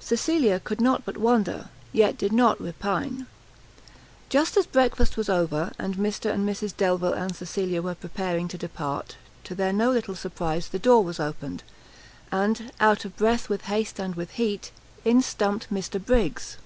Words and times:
Cecilia 0.00 0.58
could 0.58 0.80
not 0.80 1.04
but 1.04 1.16
wonder, 1.16 1.68
yet 1.92 2.18
did 2.18 2.32
not 2.32 2.60
repine. 2.60 3.26
Just 4.28 4.56
as 4.56 4.66
breakfast 4.66 5.16
was 5.16 5.28
over, 5.28 5.70
and 5.78 5.94
Mr 5.94 6.32
and 6.32 6.44
Mrs 6.44 6.76
Delvile 6.76 7.12
and 7.12 7.36
Cecilia 7.36 7.80
were 7.80 7.94
preparing 7.94 8.48
to 8.48 8.58
depart, 8.58 9.14
to 9.44 9.54
their 9.54 9.72
no 9.72 9.92
little 9.92 10.16
surprise, 10.16 10.68
the 10.70 10.80
door 10.80 11.04
was 11.04 11.20
opened, 11.20 11.62
and, 12.32 12.72
out 12.80 13.04
of 13.04 13.16
breath 13.16 13.48
with 13.48 13.66
haste 13.66 14.00
and 14.00 14.16
with 14.16 14.32
heat, 14.32 14.72
in 15.04 15.20
stumpt 15.22 15.68
Mr 15.72 16.04
Briggs! 16.04 16.56